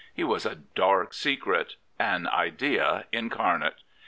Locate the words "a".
0.47-0.55